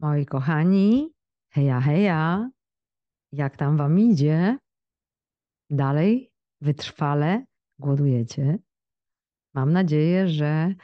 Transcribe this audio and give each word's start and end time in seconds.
Moi 0.00 0.26
kochani, 0.26 1.10
heja, 1.50 1.80
heja, 1.80 2.50
jak 3.32 3.56
tam 3.56 3.76
wam 3.76 3.98
idzie? 3.98 4.58
Dalej 5.70 6.32
wytrwale 6.60 7.44
głodujecie? 7.78 8.58
Mam 9.54 9.72
nadzieję, 9.72 10.28
że 10.28 10.74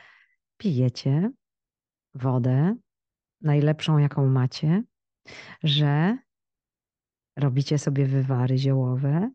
pijecie 0.56 1.30
wodę, 2.14 2.77
najlepszą 3.40 3.98
jaką 3.98 4.27
macie, 4.27 4.82
że 5.62 6.19
robicie 7.37 7.78
sobie 7.78 8.06
wywary 8.06 8.58
ziołowe. 8.58 9.31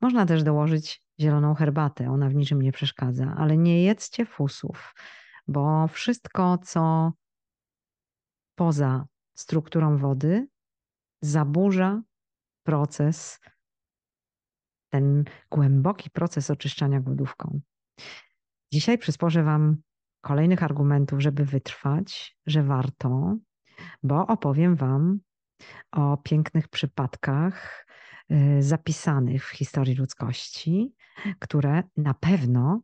Można 0.00 0.26
też 0.26 0.42
dołożyć 0.42 1.02
zieloną 1.20 1.54
herbatę, 1.54 2.10
ona 2.10 2.28
w 2.28 2.34
niczym 2.34 2.62
nie 2.62 2.72
przeszkadza, 2.72 3.34
ale 3.38 3.56
nie 3.56 3.82
jedzcie 3.82 4.26
fusów, 4.26 4.94
bo 5.48 5.88
wszystko, 5.88 6.58
co 6.58 7.12
poza 8.54 9.06
strukturą 9.34 9.96
wody, 9.96 10.48
zaburza 11.22 12.02
proces, 12.62 13.40
ten 14.88 15.24
głęboki 15.50 16.10
proces 16.10 16.50
oczyszczania 16.50 17.00
głodówką. 17.00 17.60
Dzisiaj 18.72 18.98
przysporzę 18.98 19.42
Wam 19.42 19.76
kolejnych 20.20 20.62
argumentów, 20.62 21.20
żeby 21.20 21.44
wytrwać, 21.44 22.36
że 22.46 22.62
warto, 22.62 23.36
bo 24.02 24.26
opowiem 24.26 24.76
Wam 24.76 25.20
o 25.92 26.16
pięknych 26.16 26.68
przypadkach 26.68 27.86
y, 28.32 28.62
zapisanych 28.62 29.46
w 29.46 29.50
historii 29.50 29.94
ludzkości, 29.94 30.94
które 31.38 31.82
na 31.96 32.14
pewno 32.14 32.80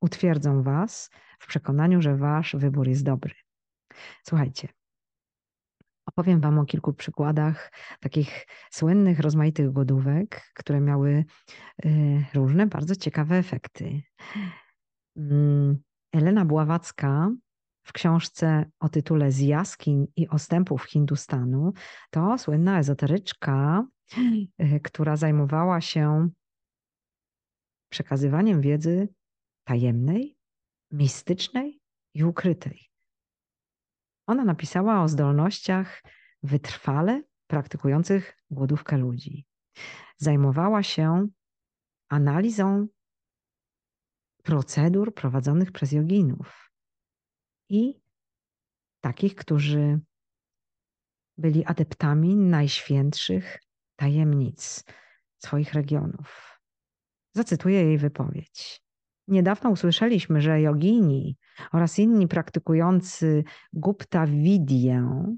utwierdzą 0.00 0.62
Was 0.62 1.10
w 1.38 1.46
przekonaniu, 1.46 2.02
że 2.02 2.16
Wasz 2.16 2.56
wybór 2.56 2.88
jest 2.88 3.04
dobry. 3.04 3.34
Słuchajcie, 4.22 4.68
Opowiem 6.16 6.40
Wam 6.40 6.58
o 6.58 6.64
kilku 6.64 6.92
przykładach 6.92 7.72
takich 8.00 8.46
słynnych, 8.70 9.20
rozmaitych 9.20 9.72
godówek, 9.72 10.50
które 10.54 10.80
miały 10.80 11.24
y, 11.84 12.24
różne 12.34 12.66
bardzo 12.66 12.96
ciekawe 12.96 13.36
efekty. 13.36 14.02
Mm, 15.16 15.78
Elena 16.12 16.44
Bławacka 16.44 17.30
w 17.86 17.92
książce 17.92 18.70
o 18.80 18.88
tytule 18.88 19.32
Z 19.32 19.40
jaskiń 19.40 20.06
i 20.16 20.28
ostępów 20.28 20.84
Hindustanu 20.84 21.72
to 22.10 22.38
słynna 22.38 22.78
ezoteryczka, 22.78 23.86
y, 24.60 24.80
która 24.80 25.16
zajmowała 25.16 25.80
się 25.80 26.28
przekazywaniem 27.88 28.60
wiedzy 28.60 29.08
tajemnej, 29.64 30.36
mistycznej 30.90 31.80
i 32.14 32.24
ukrytej. 32.24 32.85
Ona 34.26 34.44
napisała 34.44 35.02
o 35.02 35.08
zdolnościach 35.08 36.02
wytrwale 36.42 37.22
praktykujących 37.46 38.36
głodówkę 38.50 38.96
ludzi. 38.96 39.46
Zajmowała 40.16 40.82
się 40.82 41.28
analizą 42.08 42.86
procedur 44.42 45.14
prowadzonych 45.14 45.72
przez 45.72 45.92
joginów 45.92 46.70
i 47.68 48.00
takich, 49.00 49.34
którzy 49.34 50.00
byli 51.38 51.64
adeptami 51.64 52.36
najświętszych 52.36 53.58
tajemnic 53.96 54.84
swoich 55.38 55.72
regionów. 55.72 56.60
Zacytuję 57.32 57.82
jej 57.82 57.98
wypowiedź. 57.98 58.85
Niedawno 59.28 59.70
usłyszeliśmy, 59.70 60.40
że 60.40 60.60
jogini 60.60 61.36
oraz 61.72 61.98
inni 61.98 62.28
praktykujący 62.28 63.44
Gupta 63.72 64.26
Vidyę 64.26 65.36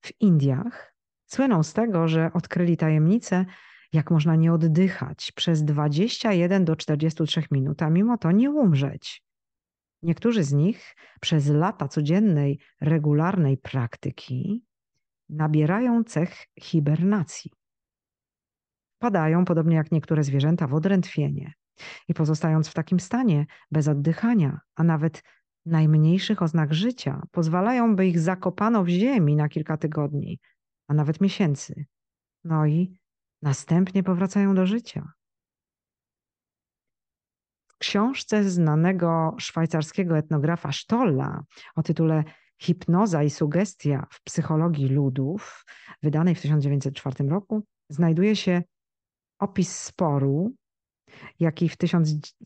w 0.00 0.20
Indiach 0.20 0.94
słyną 1.26 1.62
z 1.62 1.72
tego, 1.72 2.08
że 2.08 2.30
odkryli 2.32 2.76
tajemnicę, 2.76 3.46
jak 3.92 4.10
można 4.10 4.36
nie 4.36 4.52
oddychać 4.52 5.32
przez 5.32 5.64
21 5.64 6.64
do 6.64 6.76
43 6.76 7.42
minut, 7.50 7.82
a 7.82 7.90
mimo 7.90 8.18
to 8.18 8.30
nie 8.32 8.50
umrzeć. 8.50 9.22
Niektórzy 10.02 10.44
z 10.44 10.52
nich 10.52 10.96
przez 11.20 11.48
lata 11.48 11.88
codziennej, 11.88 12.58
regularnej 12.80 13.58
praktyki 13.58 14.64
nabierają 15.28 16.04
cech 16.04 16.46
hibernacji. 16.60 17.50
Padają, 18.98 19.44
podobnie 19.44 19.76
jak 19.76 19.92
niektóre 19.92 20.24
zwierzęta, 20.24 20.66
w 20.66 20.74
odrętwienie 20.74 21.52
i 22.08 22.14
pozostając 22.14 22.68
w 22.68 22.74
takim 22.74 23.00
stanie, 23.00 23.46
bez 23.70 23.88
oddychania, 23.88 24.60
a 24.76 24.82
nawet 24.82 25.22
najmniejszych 25.66 26.42
oznak 26.42 26.74
życia, 26.74 27.22
pozwalają, 27.30 27.96
by 27.96 28.06
ich 28.06 28.18
zakopano 28.18 28.84
w 28.84 28.88
ziemi 28.88 29.36
na 29.36 29.48
kilka 29.48 29.76
tygodni, 29.76 30.40
a 30.88 30.94
nawet 30.94 31.20
miesięcy. 31.20 31.84
No 32.44 32.66
i 32.66 32.98
następnie 33.42 34.02
powracają 34.02 34.54
do 34.54 34.66
życia. 34.66 35.12
W 37.68 37.78
książce 37.78 38.44
znanego 38.44 39.36
szwajcarskiego 39.38 40.18
etnografa 40.18 40.72
Stolla 40.72 41.44
o 41.76 41.82
tytule 41.82 42.24
Hipnoza 42.62 43.22
i 43.22 43.30
sugestia 43.30 44.06
w 44.10 44.22
psychologii 44.22 44.88
ludów, 44.88 45.64
wydanej 46.02 46.34
w 46.34 46.40
1904 46.40 47.28
roku, 47.28 47.64
znajduje 47.88 48.36
się 48.36 48.62
opis 49.38 49.76
sporu 49.76 50.54
jaki 51.40 51.68
w, 51.68 51.72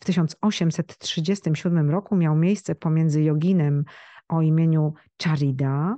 w 0.00 0.04
1837 0.04 1.90
roku 1.90 2.16
miał 2.16 2.36
miejsce 2.36 2.74
pomiędzy 2.74 3.22
joginem 3.22 3.84
o 4.28 4.42
imieniu 4.42 4.94
Charida, 5.22 5.96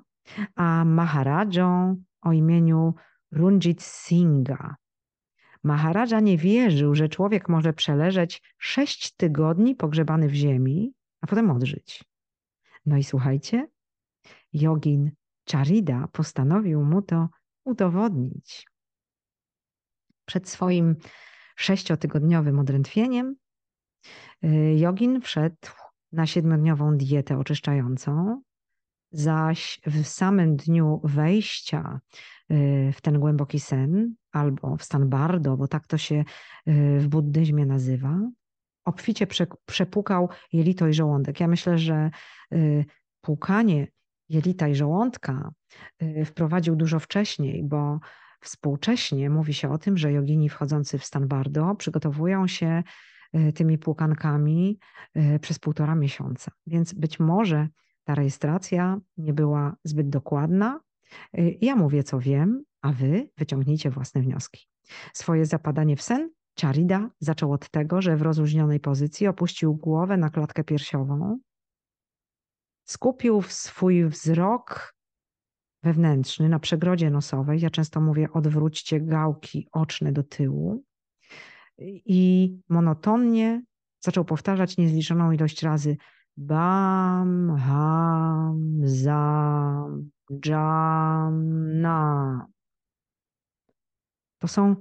a 0.55 0.85
Maharadżą 0.85 1.97
o 2.23 2.33
imieniu 2.33 2.95
Runjit 3.33 3.83
Singha. 3.83 4.77
Maharaja 5.63 6.21
nie 6.21 6.39
wierzył, 6.39 6.95
że 6.95 7.09
człowiek 7.09 7.49
może 7.49 7.73
przeleżeć 7.73 8.43
sześć 8.59 9.13
tygodni 9.17 9.75
pogrzebany 9.75 10.29
w 10.29 10.35
ziemi, 10.35 10.93
a 11.21 11.27
potem 11.27 11.51
odżyć. 11.51 12.05
No 12.87 12.97
i 12.97 13.05
słuchajcie, 13.05 13.69
jogin 14.53 15.11
Charida 15.53 16.09
postanowił 16.13 16.85
mu 16.85 17.03
to 17.03 17.29
udowodnić. 17.65 18.67
Przed 20.25 20.49
swoim 20.49 20.97
sześciotygodniowym 21.57 22.59
odrętwieniem, 22.59 23.37
y, 24.45 24.75
jogin 24.79 25.21
wszedł 25.21 25.69
na 26.13 26.27
siedmiodniową 26.27 26.97
dietę 26.97 27.39
oczyszczającą, 27.39 28.43
zaś 29.13 29.81
w 29.87 30.05
samym 30.07 30.57
dniu 30.57 31.01
wejścia 31.05 32.01
y, 32.51 32.93
w 32.95 33.01
ten 33.01 33.21
głęboki 33.21 33.61
sen, 33.61 34.15
albo 34.33 34.77
w 34.77 34.83
stan 34.83 35.09
bardo, 35.09 35.57
bo 35.57 35.69
tak 35.69 35.87
to 35.87 35.99
się 35.99 36.15
y, 36.69 36.99
w 37.01 37.09
buddyzmie 37.09 37.67
nazywa, 37.67 38.21
obficie 38.85 39.27
przepukał 39.67 40.29
jelito 40.53 40.89
i 40.89 40.95
żołądek. 40.95 41.41
Ja 41.41 41.49
myślę, 41.49 41.79
że 41.79 42.11
płukanie 43.21 43.87
jelita 44.29 44.69
i 44.69 44.75
żołądka 44.75 45.51
wprowadził 46.25 46.77
dużo 46.77 47.01
wcześniej, 47.01 47.65
bo 47.65 48.01
Współcześnie 48.47 49.31
mówi 49.31 49.55
się 49.55 49.71
o 49.73 49.79
tym, 49.79 49.99
że 49.99 50.13
jogini 50.13 50.49
wchodzący 50.49 50.99
w 50.99 51.05
stan 51.05 51.29
bardo 51.29 51.75
przygotowują 51.75 52.47
się 52.47 52.83
y, 53.35 53.53
tymi 53.53 53.79
płukankami 53.79 54.79
y, 55.17 55.39
przez 55.39 55.59
półtora 55.59 55.95
miesiąca. 55.95 56.53
Więc 56.67 56.95
być 56.95 57.21
może 57.21 57.69
ta 58.05 58.15
rejestracja 58.15 59.01
nie 59.17 59.33
była 59.33 59.77
zbyt 59.85 60.09
dokładna. 60.09 60.81
Y, 61.39 61.59
ja 61.61 61.77
mówię, 61.77 62.03
co 62.03 62.21
wiem, 62.21 62.65
a 62.83 62.93
wy 62.93 63.29
wyciągnijcie 63.39 63.91
własne 63.91 64.21
wnioski. 64.21 64.69
Swoje 65.13 65.47
zapadanie 65.47 65.97
w 65.97 66.03
sen 66.03 66.31
Charida 66.61 67.11
zaczął 67.21 67.53
od 67.53 67.71
tego, 67.71 68.03
że 68.03 68.17
w 68.17 68.23
rozluźnionej 68.23 68.81
pozycji 68.81 69.27
opuścił 69.27 69.75
głowę 69.75 70.17
na 70.17 70.31
klatkę 70.31 70.65
piersiową, 70.65 71.39
skupił 72.85 73.43
swój 73.43 74.05
wzrok 74.09 74.96
wewnętrzny 75.83 76.49
na 76.49 76.59
przegrodzie 76.59 77.11
nosowej. 77.11 77.61
Ja 77.61 77.71
często 77.71 78.01
mówię, 78.01 78.33
odwróćcie 78.33 79.01
gałki 79.01 79.69
oczne 79.73 80.13
do 80.13 80.23
tyłu. 80.23 80.85
I 82.07 82.53
monotonnie 82.69 83.63
zaczął 84.01 84.25
powtarzać 84.25 84.77
niezliczoną 84.77 85.33
ilość 85.33 85.63
razy 85.63 85.97
bam, 86.37 87.57
ham, 87.57 88.81
zam, 88.85 90.11
jam, 90.45 91.81
na. 91.81 92.47
To 94.39 94.49
są 94.49 94.77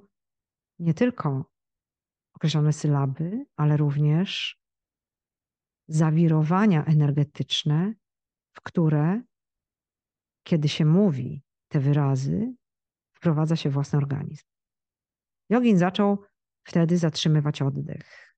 nie 0.79 0.93
tylko 0.93 1.45
określone 2.33 2.73
sylaby, 2.73 3.45
ale 3.55 3.77
również 3.77 4.59
zawirowania 5.87 6.85
energetyczne, 6.85 7.93
w 8.53 8.61
które 8.61 9.21
kiedy 10.45 10.69
się 10.69 10.85
mówi 10.85 11.43
te 11.67 11.79
wyrazy, 11.79 12.53
wprowadza 13.13 13.55
się 13.55 13.69
własny 13.69 13.97
organizm. 13.97 14.45
Jogin 15.49 15.77
zaczął 15.77 16.23
wtedy 16.63 16.97
zatrzymywać 16.97 17.61
oddech. 17.61 18.35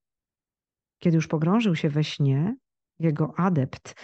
Kiedy 0.99 1.15
już 1.15 1.27
pogrążył 1.27 1.75
się 1.75 1.89
we 1.89 2.03
śnie, 2.03 2.55
jego 2.99 3.33
adept 3.37 3.95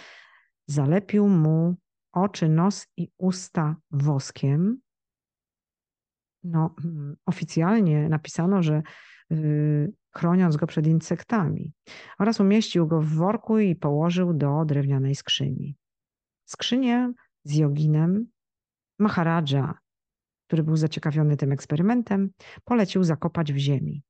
zalepił 0.66 1.28
mu 1.28 1.76
oczy, 2.12 2.48
nos 2.48 2.86
i 2.96 3.08
usta 3.18 3.76
woskiem. 3.90 4.80
No, 6.42 6.74
mm, 6.84 7.16
oficjalnie 7.26 8.08
napisano, 8.08 8.62
że 8.62 8.82
yy, 9.30 9.92
chroniąc 10.16 10.56
go 10.56 10.66
przed 10.66 10.86
insektami, 10.86 11.72
oraz 12.18 12.40
umieścił 12.40 12.86
go 12.86 13.00
w 13.00 13.08
worku 13.08 13.58
i 13.58 13.76
położył 13.76 14.34
do 14.34 14.64
drewnianej 14.64 15.14
skrzyni. 15.14 15.76
Skrzynię 16.44 17.12
z 17.44 17.56
joginem 17.56 18.26
Maharadża, 18.98 19.78
który 20.46 20.62
był 20.62 20.76
zaciekawiony 20.76 21.36
tym 21.36 21.52
eksperymentem, 21.52 22.30
polecił 22.64 23.04
zakopać 23.04 23.52
w 23.52 23.56
ziemi. 23.56 24.02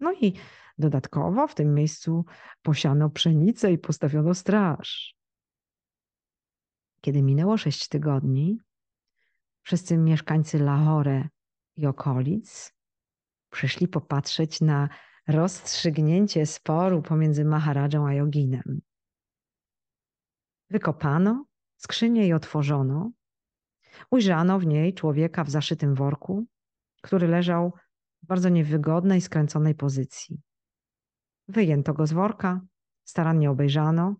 No 0.00 0.12
i 0.12 0.32
dodatkowo 0.78 1.48
w 1.48 1.54
tym 1.54 1.74
miejscu 1.74 2.24
posiano 2.62 3.10
pszenicę 3.10 3.72
i 3.72 3.78
postawiono 3.78 4.34
straż. 4.34 5.14
Kiedy 7.00 7.22
minęło 7.22 7.56
sześć 7.56 7.88
tygodni, 7.88 8.58
wszyscy 9.62 9.96
mieszkańcy 9.96 10.58
Lahore 10.58 11.28
i 11.76 11.86
okolic 11.86 12.74
przyszli 13.50 13.88
popatrzeć 13.88 14.60
na 14.60 14.88
rozstrzygnięcie 15.28 16.46
sporu 16.46 17.02
pomiędzy 17.02 17.44
Maharadżą 17.44 18.06
a 18.06 18.14
Joginem. 18.14 18.80
Wykopano 20.70 21.44
skrzynię 21.76 22.26
i 22.28 22.32
otworzono. 22.32 23.10
Ujrzano 24.10 24.58
w 24.58 24.66
niej 24.66 24.94
człowieka 24.94 25.44
w 25.44 25.50
zaszytym 25.50 25.94
worku, 25.94 26.46
który 27.02 27.28
leżał 27.28 27.72
w 28.22 28.26
bardzo 28.26 28.48
niewygodnej, 28.48 29.20
skręconej 29.20 29.74
pozycji. 29.74 30.40
Wyjęto 31.48 31.94
go 31.94 32.06
z 32.06 32.12
worka, 32.12 32.60
starannie 33.04 33.50
obejrzano. 33.50 34.16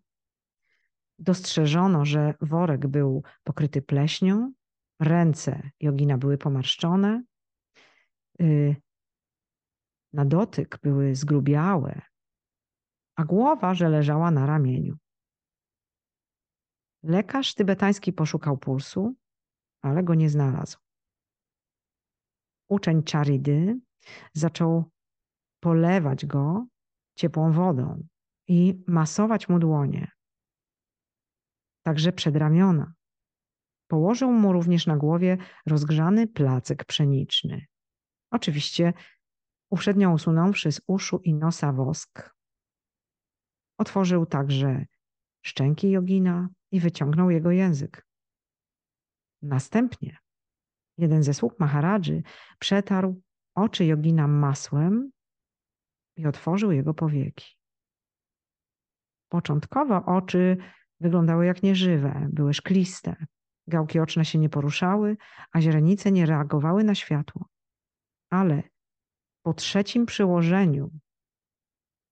Dostrzeżono, 1.18 2.04
że 2.04 2.34
worek 2.40 2.86
był 2.86 3.22
pokryty 3.44 3.82
pleśnią, 3.82 4.52
ręce 5.00 5.70
jogina 5.80 6.18
były 6.18 6.38
pomarszczone, 6.38 7.22
y, 8.40 8.76
na 10.12 10.24
dotyk 10.24 10.78
były 10.82 11.14
zgrubiałe, 11.14 12.02
a 13.16 13.24
głowa, 13.24 13.74
że 13.74 13.88
leżała 13.88 14.30
na 14.30 14.46
ramieniu. 14.46 14.96
Lekarz 17.04 17.54
tybetański 17.54 18.12
poszukał 18.12 18.58
pulsu, 18.58 19.14
ale 19.82 20.02
go 20.02 20.14
nie 20.14 20.30
znalazł. 20.30 20.78
Uczeń 22.68 23.02
Charidy 23.12 23.80
zaczął 24.32 24.90
polewać 25.60 26.26
go 26.26 26.66
ciepłą 27.14 27.52
wodą 27.52 28.06
i 28.48 28.84
masować 28.86 29.48
mu 29.48 29.58
dłonie, 29.58 30.10
także 31.82 32.12
przedramiona. 32.12 32.94
Położył 33.86 34.32
mu 34.32 34.52
również 34.52 34.86
na 34.86 34.96
głowie 34.96 35.38
rozgrzany 35.66 36.26
placek 36.26 36.84
pszeniczny. 36.84 37.66
Oczywiście 38.30 38.92
uprzednio 39.70 40.10
usunąwszy 40.10 40.72
z 40.72 40.80
uszu 40.86 41.20
i 41.24 41.34
nosa 41.34 41.72
wosk. 41.72 42.34
Otworzył 43.78 44.26
także 44.26 44.86
szczęki 45.42 45.90
jogina 45.90 46.48
i 46.74 46.80
wyciągnął 46.80 47.30
jego 47.30 47.50
język. 47.50 48.06
Następnie 49.42 50.18
jeden 50.98 51.22
ze 51.22 51.34
sług 51.34 51.60
Maharadży 51.60 52.22
przetarł 52.58 53.22
oczy 53.54 53.84
jogina 53.84 54.28
masłem 54.28 55.10
i 56.16 56.26
otworzył 56.26 56.72
jego 56.72 56.94
powieki. 56.94 57.56
Początkowo 59.28 60.04
oczy 60.04 60.56
wyglądały 61.00 61.46
jak 61.46 61.62
nieżywe, 61.62 62.28
były 62.32 62.54
szkliste. 62.54 63.26
Gałki 63.66 64.00
oczne 64.00 64.24
się 64.24 64.38
nie 64.38 64.48
poruszały, 64.48 65.16
a 65.52 65.60
źrenice 65.60 66.12
nie 66.12 66.26
reagowały 66.26 66.84
na 66.84 66.94
światło. 66.94 67.48
Ale 68.30 68.62
po 69.42 69.54
trzecim 69.54 70.06
przyłożeniu 70.06 70.90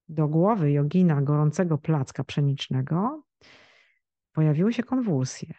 do 0.08 0.29
głowy 0.29 0.73
jogina 0.73 1.23
gorącego 1.23 1.79
placka 1.79 2.25
pszenicznego 2.25 3.23
pojawiły 4.32 4.73
się 4.73 4.82
konwulsje. 4.82 5.55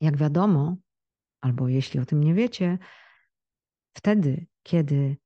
Jak 0.00 0.16
wiadomo, 0.16 0.76
albo 1.40 1.68
jeśli 1.68 2.00
o 2.00 2.04
tym 2.04 2.24
nie 2.24 2.34
wiecie, 2.34 2.78
wtedy, 3.96 4.46
kiedy 4.62 5.16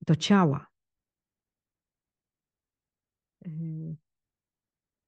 do 0.00 0.16
ciała 0.16 0.66
y, 3.46 3.96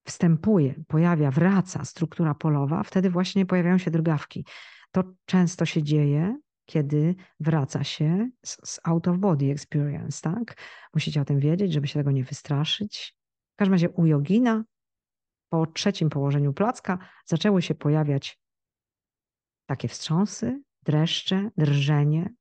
wstępuje, 0.07 0.85
pojawia, 0.89 1.31
wraca 1.31 1.85
struktura 1.85 2.35
polowa, 2.35 2.83
wtedy 2.83 3.11
właśnie 3.11 3.47
pojawiają 3.47 3.79
się 3.79 3.91
drgawki. 3.91 4.47
To 4.91 5.05
często 5.25 5.67
się 5.67 5.83
dzieje, 5.83 6.39
kiedy 6.67 7.15
wraca 7.41 7.85
się 7.85 8.31
z 8.45 8.81
out 8.85 9.09
of 9.09 9.19
body 9.19 9.51
experience, 9.51 10.21
tak? 10.21 10.57
Musicie 10.95 11.21
o 11.21 11.25
tym 11.25 11.39
wiedzieć, 11.39 11.73
żeby 11.73 11.89
się 11.89 12.01
tego 12.01 12.11
nie 12.11 12.25
wystraszyć. 12.25 13.17
W 13.55 13.57
każdym 13.57 13.73
razie 13.73 13.91
u 13.91 14.07
jogina 14.07 14.65
po 15.55 15.67
trzecim 15.67 16.11
położeniu 16.11 16.53
placka 16.53 16.99
zaczęły 17.25 17.63
się 17.63 17.75
pojawiać 17.75 18.41
takie 19.67 19.89
wstrząsy, 19.89 20.63
dreszcze, 20.83 21.51
drżenie. 21.57 22.35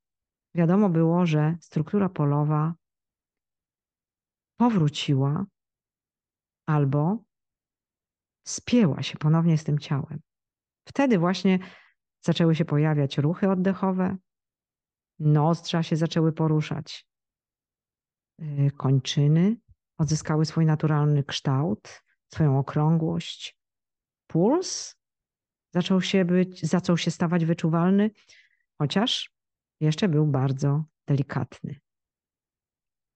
Wiadomo 0.56 0.90
było, 0.90 1.26
że 1.26 1.56
struktura 1.62 2.10
polowa 2.10 2.76
powróciła 4.58 5.46
albo 6.66 7.24
spięła 8.48 9.04
się 9.04 9.18
ponownie 9.18 9.58
z 9.58 9.64
tym 9.64 9.80
ciałem. 9.80 10.20
Wtedy 10.88 11.20
właśnie 11.20 11.60
zaczęły 12.22 12.56
się 12.56 12.66
pojawiać 12.66 13.18
ruchy 13.18 13.50
oddechowe, 13.50 14.18
nozdrza 15.20 15.84
się 15.84 15.96
zaczęły 15.96 16.32
poruszać, 16.32 17.08
y, 18.42 18.72
kończyny 18.78 19.58
odzyskały 19.98 20.46
swój 20.46 20.66
naturalny 20.66 21.24
kształt, 21.24 22.03
swoją 22.34 22.60
okrągłość. 22.60 23.58
Puls 24.28 24.96
zaczął 25.74 26.02
się, 26.02 26.26
być, 26.26 26.66
zaczął 26.66 26.98
się 26.98 27.12
stawać 27.12 27.46
wyczuwalny, 27.46 28.12
chociaż 28.78 29.32
jeszcze 29.80 30.10
był 30.10 30.28
bardzo 30.28 30.84
delikatny. 31.08 31.80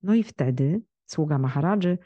No 0.03 0.13
i 0.13 0.23
wtedy 0.23 0.81
sługa 1.05 1.37
Maharadży 1.37 1.97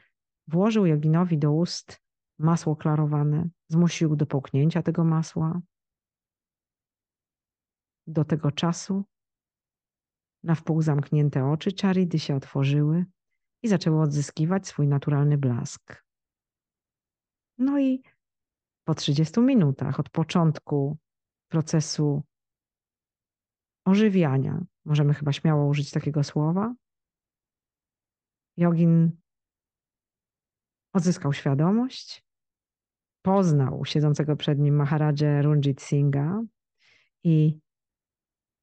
włożył 0.48 0.86
joginowi 0.86 1.38
do 1.38 1.52
ust 1.52 2.02
masło 2.40 2.76
klarowane, 2.76 3.50
zmusił 3.68 4.16
do 4.16 4.26
połknięcia 4.26 4.82
tego 4.82 5.04
masła. 5.04 5.62
Do 8.08 8.26
tego 8.26 8.52
czasu 8.52 9.06
na 10.44 10.56
wpół 10.56 10.82
zamknięte 10.82 11.46
oczy 11.46 11.70
Charidy 11.82 12.20
się 12.20 12.36
otworzyły 12.36 13.06
i 13.64 13.68
zaczęły 13.68 14.02
odzyskiwać 14.02 14.68
swój 14.68 14.88
naturalny 14.88 15.38
blask. 15.38 16.11
No 17.62 17.80
i 17.80 18.04
po 18.84 18.96
30 18.96 19.42
minutach 19.42 20.00
od 20.00 20.10
początku 20.10 20.98
procesu 21.48 22.24
ożywiania, 23.86 24.66
możemy 24.86 25.14
chyba 25.14 25.34
śmiało 25.34 25.68
użyć 25.68 25.92
takiego 25.92 26.24
słowa, 26.24 26.76
jogin 28.58 29.12
odzyskał 30.94 31.34
świadomość, 31.34 32.26
poznał 33.22 33.86
siedzącego 33.86 34.36
przed 34.36 34.60
nim 34.60 34.76
Maharadżę 34.76 35.42
Runjit 35.42 35.82
Singha 35.82 36.44
i 37.24 37.60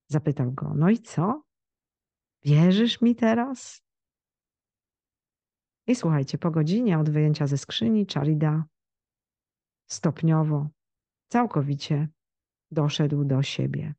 zapytał 0.08 0.52
go, 0.52 0.72
no 0.74 0.90
i 0.90 0.98
co? 0.98 1.42
Wierzysz 2.44 3.00
mi 3.00 3.16
teraz? 3.16 3.82
I 5.86 5.94
słuchajcie, 5.94 6.38
po 6.38 6.50
godzinie 6.50 6.98
od 6.98 7.10
wyjęcia 7.10 7.46
ze 7.46 7.58
skrzyni 7.58 8.06
Charida 8.14 8.64
stopniowo, 9.88 10.68
całkowicie 11.28 12.08
doszedł 12.70 13.24
do 13.24 13.42
siebie. 13.42 13.94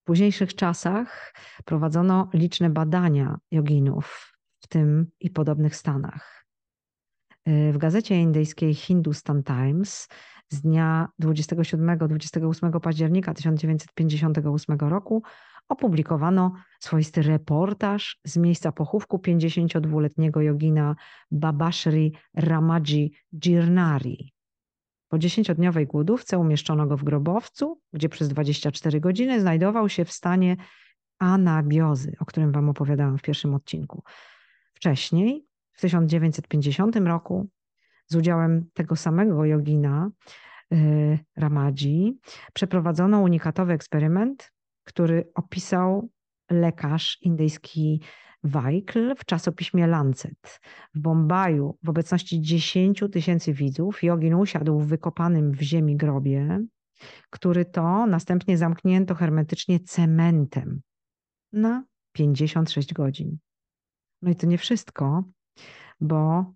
W 0.00 0.04
późniejszych 0.04 0.54
czasach 0.54 1.34
prowadzono 1.64 2.28
liczne 2.34 2.70
badania 2.70 3.38
joginów 3.50 4.38
w 4.60 4.68
tym 4.68 5.10
i 5.20 5.30
podobnych 5.30 5.76
stanach. 5.76 6.46
W 7.46 7.78
gazecie 7.78 8.20
indyjskiej 8.20 8.74
Hindustan 8.74 9.42
Times 9.42 10.08
z 10.48 10.60
dnia 10.60 11.08
27-28 11.22 12.80
października 12.80 13.34
1958 13.34 14.78
roku 14.78 15.22
opublikowano 15.70 16.52
swoisty 16.80 17.22
reportaż 17.22 18.20
z 18.24 18.36
miejsca 18.36 18.72
pochówku 18.72 19.16
52-letniego 19.16 20.40
jogina 20.40 20.96
Babashri 21.30 22.12
Ramaji 22.34 23.12
Girnari. 23.34 24.32
Po 25.08 25.18
dziesięciodniowej 25.18 25.86
głodówce 25.86 26.38
umieszczono 26.38 26.86
go 26.86 26.96
w 26.96 27.04
grobowcu, 27.04 27.80
gdzie 27.92 28.08
przez 28.08 28.28
24 28.28 29.00
godziny 29.00 29.40
znajdował 29.40 29.88
się 29.88 30.04
w 30.04 30.12
stanie 30.12 30.56
anabiozy, 31.18 32.16
o 32.20 32.24
którym 32.24 32.52
Wam 32.52 32.68
opowiadałam 32.68 33.18
w 33.18 33.22
pierwszym 33.22 33.54
odcinku. 33.54 34.02
Wcześniej, 34.74 35.46
w 35.72 35.80
1950 35.80 36.96
roku, 36.96 37.48
z 38.06 38.16
udziałem 38.16 38.70
tego 38.74 38.96
samego 38.96 39.44
jogina, 39.44 40.10
y, 40.72 41.18
Ramadzi, 41.36 42.18
przeprowadzono 42.52 43.20
unikatowy 43.20 43.72
eksperyment, 43.72 44.52
który 44.84 45.30
opisał 45.34 46.10
lekarz 46.50 47.18
indyjski 47.22 48.02
Weikl 48.44 49.14
w 49.16 49.24
czasopiśmie 49.24 49.86
Lancet. 49.86 50.60
W 50.94 51.00
Bombaju 51.00 51.78
w 51.82 51.88
obecności 51.88 52.40
10 52.40 53.04
tysięcy 53.12 53.52
widzów 53.52 54.02
jogin 54.02 54.34
usiadł 54.34 54.78
w 54.78 54.86
wykopanym 54.86 55.52
w 55.52 55.60
ziemi 55.62 55.96
grobie, 55.96 56.60
który 57.30 57.64
to 57.64 58.06
następnie 58.06 58.58
zamknięto 58.58 59.14
hermetycznie 59.14 59.80
cementem 59.80 60.80
na 61.52 61.84
56 62.12 62.94
godzin. 62.94 63.38
No 64.22 64.30
i 64.30 64.36
to 64.36 64.46
nie 64.46 64.58
wszystko, 64.58 65.24
bo 66.00 66.52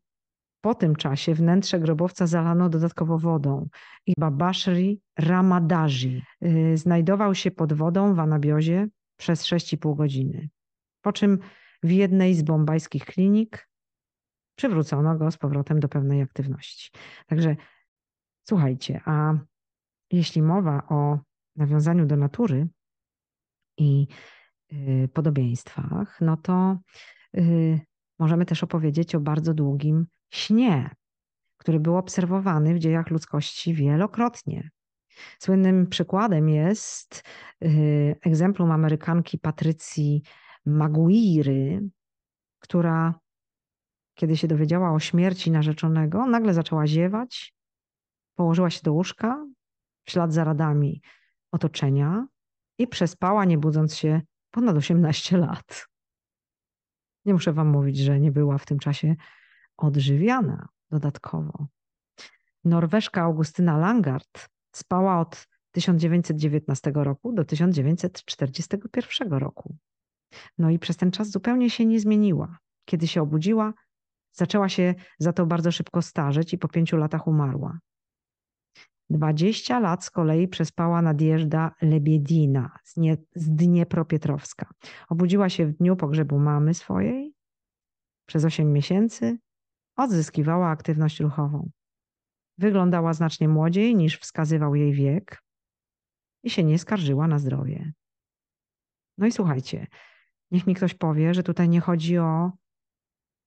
po 0.65 0.75
tym 0.75 0.97
czasie 0.97 1.35
wnętrze 1.35 1.81
grobowca 1.81 2.27
zalano 2.27 2.69
dodatkowo 2.69 3.19
wodą 3.19 3.69
i 4.07 4.13
Babashri 4.19 5.01
Ramadaji 5.19 6.23
y, 6.45 6.77
znajdował 6.77 7.35
się 7.35 7.51
pod 7.51 7.73
wodą 7.73 8.15
w 8.15 8.19
anabiozie 8.19 8.89
przez 9.17 9.47
6,5 9.47 9.97
godziny. 9.97 10.49
Po 11.03 11.13
czym 11.13 11.39
w 11.83 11.91
jednej 11.91 12.35
z 12.35 12.43
bombajskich 12.43 13.05
klinik 13.05 13.69
przywrócono 14.59 15.17
go 15.17 15.31
z 15.31 15.37
powrotem 15.37 15.81
do 15.81 15.89
pewnej 15.89 16.23
aktywności. 16.23 16.91
Także 17.27 17.57
słuchajcie, 18.49 19.01
a 19.05 19.35
jeśli 20.11 20.43
mowa 20.43 20.83
o 20.89 21.19
nawiązaniu 21.57 22.07
do 22.07 22.17
natury 22.17 22.69
i 23.79 24.07
y, 24.73 25.09
podobieństwach, 25.15 26.21
no 26.21 26.37
to 26.37 26.79
y, 27.37 27.81
możemy 28.19 28.45
też 28.47 28.63
opowiedzieć 28.63 29.15
o 29.15 29.21
bardzo 29.21 29.55
długim 29.55 30.07
śnie, 30.35 30.95
który 31.57 31.81
był 31.81 31.97
obserwowany 31.97 32.75
w 32.75 32.79
dziejach 32.79 33.11
ludzkości 33.11 33.75
wielokrotnie. 33.75 34.71
Słynnym 35.39 35.87
przykładem 35.87 36.49
jest 36.49 37.23
y, 37.65 38.17
egzemplum 38.23 38.71
Amerykanki 38.71 39.39
Patrycji 39.39 40.23
Maguiry, 40.67 41.89
która 42.59 43.15
kiedy 44.15 44.37
się 44.37 44.49
dowiedziała 44.49 44.93
o 44.93 45.01
śmierci 45.01 45.51
narzeczonego, 45.51 46.27
nagle 46.27 46.55
zaczęła 46.55 46.87
ziewać, 46.87 47.55
położyła 48.35 48.71
się 48.71 48.81
do 48.83 48.93
łóżka 48.93 49.47
w 50.05 50.11
ślad 50.11 50.33
za 50.33 50.45
radami 50.45 51.03
otoczenia 51.53 52.27
i 52.79 52.87
przespała, 52.87 53.45
nie 53.45 53.59
budząc 53.59 53.97
się, 53.97 54.21
ponad 54.51 54.77
18 54.77 55.37
lat. 55.37 55.87
Nie 57.25 57.33
muszę 57.33 57.53
wam 57.53 57.69
mówić, 57.69 57.99
że 57.99 58.21
nie 58.21 58.33
była 58.33 58.59
w 58.59 58.67
tym 58.67 58.79
czasie 58.79 59.17
odżywiana 59.77 60.69
dodatkowo. 60.91 61.67
Norweszka 62.65 63.23
Augustyna 63.23 63.79
Langard 63.79 64.49
spała 64.73 65.21
od 65.21 65.47
1919 65.71 66.93
roku 66.95 67.33
do 67.33 67.45
1941 67.45 69.33
roku. 69.33 69.77
No 70.59 70.71
i 70.71 70.79
przez 70.79 70.97
ten 70.97 71.11
czas 71.11 71.31
zupełnie 71.31 71.71
się 71.71 71.87
nie 71.87 72.01
zmieniła. 72.01 72.59
Kiedy 72.85 73.09
się 73.09 73.23
obudziła, 73.23 73.73
zaczęła 74.33 74.69
się 74.69 74.95
za 75.19 75.33
to 75.33 75.47
bardzo 75.47 75.73
szybko 75.73 76.03
starzeć 76.03 76.53
i 76.53 76.59
po 76.59 76.69
pięciu 76.69 76.97
latach 76.97 77.27
umarła. 77.27 77.79
20 79.11 79.81
lat 79.81 80.05
z 80.05 80.11
kolei 80.11 80.49
przespała 80.49 81.03
Nadjeżda 81.03 81.75
Lebiedina 81.83 82.79
z, 82.85 82.97
Nie, 82.97 83.17
z 83.35 83.51
Dniepropietrowska. 83.51 84.71
Obudziła 85.09 85.49
się 85.49 85.67
w 85.67 85.77
dniu 85.77 85.97
pogrzebu 85.97 86.39
mamy 86.39 86.75
swojej. 86.75 87.35
Przez 88.27 88.45
8 88.45 88.73
miesięcy 88.73 89.39
odzyskiwała 89.97 90.71
aktywność 90.71 91.21
ruchową. 91.21 91.71
Wyglądała 92.59 93.13
znacznie 93.15 93.49
młodziej 93.49 93.97
niż 93.97 94.19
wskazywał 94.19 94.75
jej 94.75 94.93
wiek 94.93 95.43
i 96.43 96.51
się 96.51 96.65
nie 96.65 96.79
skarżyła 96.79 97.29
na 97.29 97.39
zdrowie. 97.39 97.93
No 99.19 99.27
i 99.27 99.33
słuchajcie, 99.33 99.87
niech 100.51 100.67
mi 100.67 100.75
ktoś 100.75 100.95
powie, 100.95 101.35
że 101.35 101.43
tutaj 101.43 101.69
nie 101.69 101.81
chodzi 101.81 102.19
o 102.19 102.53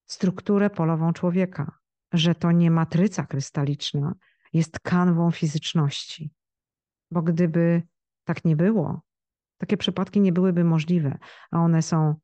strukturę 0.05 0.69
polową 0.69 1.13
człowieka, 1.13 1.77
że 2.13 2.35
to 2.35 2.51
nie 2.51 2.71
matryca 2.71 3.25
krystaliczna 3.25 4.13
jest 4.53 4.79
kanwą 4.79 5.31
fizyczności. 5.31 6.31
Bo 7.11 7.21
gdyby 7.21 7.81
tak 8.23 8.45
nie 8.45 8.55
było, 8.55 9.01
takie 9.57 9.77
przypadki 9.77 10.21
nie 10.21 10.33
byłyby 10.33 10.63
możliwe, 10.63 11.17
a 11.51 11.59
one 11.59 11.81
są 11.81 12.15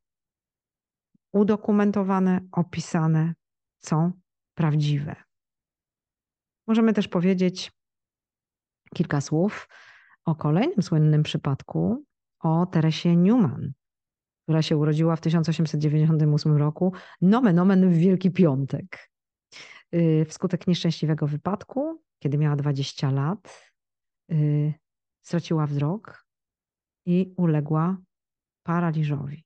udokumentowane, 1.31 2.39
opisane, 2.51 3.33
są 3.85 4.11
prawdziwe. 4.55 5.15
Możemy 6.67 6.93
też 6.93 7.07
powiedzieć 7.07 7.71
kilka 8.95 9.21
słów 9.21 9.69
o 10.25 10.35
kolejnym 10.35 10.81
słynnym 10.81 11.23
przypadku, 11.23 12.03
o 12.39 12.65
Teresie 12.65 13.15
Newman, 13.15 13.73
która 14.43 14.61
się 14.61 14.77
urodziła 14.77 15.15
w 15.15 15.21
1898 15.21 16.57
roku, 16.57 16.93
nomen 17.21 17.59
omen 17.59 17.89
w 17.89 17.97
Wielki 17.97 18.31
Piątek. 18.31 19.09
Y, 19.95 20.25
wskutek 20.29 20.67
nieszczęśliwego 20.67 21.27
wypadku, 21.27 22.01
kiedy 22.19 22.37
miała 22.37 22.55
20 22.55 23.11
lat, 23.11 23.71
y, 24.31 24.73
straciła 25.21 25.67
wzrok 25.67 26.25
i 27.05 27.33
uległa 27.37 27.97
paraliżowi. 28.63 29.42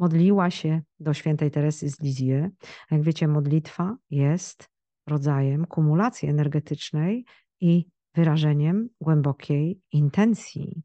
Modliła 0.00 0.50
się 0.50 0.82
do 1.00 1.14
świętej 1.14 1.50
Teresy 1.50 1.88
z 1.88 2.00
Lisieux. 2.00 2.50
Jak 2.90 3.02
wiecie, 3.02 3.28
modlitwa 3.28 3.96
jest 4.10 4.68
rodzajem 5.06 5.66
kumulacji 5.66 6.28
energetycznej 6.28 7.24
i 7.60 7.86
wyrażeniem 8.14 8.88
głębokiej 9.00 9.80
intencji. 9.92 10.82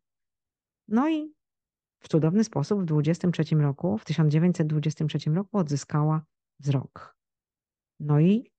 No 0.87 1.09
i 1.09 1.33
w 1.99 2.07
cudowny 2.07 2.43
sposób 2.43 2.81
w 2.81 2.85
23 2.85 3.55
roku, 3.55 3.97
w 3.97 4.05
1923 4.05 5.29
roku 5.29 5.57
odzyskała 5.57 6.25
wzrok. 6.59 7.15
No 7.99 8.19
i 8.19 8.51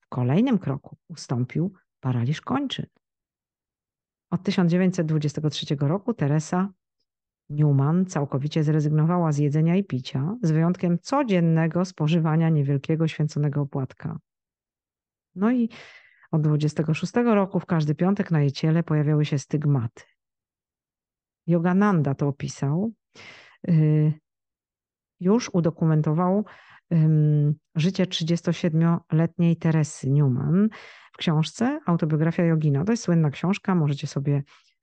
w 0.00 0.08
kolejnym 0.08 0.58
kroku 0.58 0.96
ustąpił 1.08 1.72
paraliż 2.00 2.40
kończyn. 2.40 2.86
Od 4.30 4.42
1923 4.42 5.76
roku 5.80 6.14
Teresa 6.14 6.72
Newman 7.50 8.06
całkowicie 8.06 8.64
zrezygnowała 8.64 9.32
z 9.32 9.38
jedzenia 9.38 9.76
i 9.76 9.84
picia, 9.84 10.36
z 10.42 10.50
wyjątkiem 10.50 10.98
codziennego 10.98 11.84
spożywania 11.84 12.48
niewielkiego 12.48 13.08
święconego 13.08 13.60
opłatka. 13.60 14.18
No 15.34 15.52
i 15.52 15.68
od 16.30 16.42
26 16.42 17.12
roku 17.14 17.60
w 17.60 17.66
każdy 17.66 17.94
piątek 17.94 18.30
na 18.30 18.40
jej 18.40 18.52
ciele 18.52 18.82
pojawiały 18.82 19.24
się 19.24 19.38
stygmaty. 19.38 20.02
Yogananda 21.46 22.14
to 22.14 22.28
opisał. 22.28 22.92
Y, 23.68 24.12
już 25.20 25.50
udokumentował 25.52 26.44
życie 27.74 28.04
37-letniej 28.04 29.56
Teresy 29.56 30.10
Newman 30.10 30.68
w 31.12 31.16
książce 31.16 31.80
Autobiografia 31.86 32.44
Jogina. 32.44 32.84
To 32.84 32.92
jest 32.92 33.02
słynna 33.02 33.30
książka, 33.30 33.74
możecie 33.74 34.06
sobie 34.06 34.42